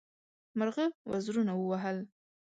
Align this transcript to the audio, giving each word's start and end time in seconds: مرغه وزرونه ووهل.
مرغه 0.57 0.85
وزرونه 1.09 1.53
ووهل. 1.55 1.97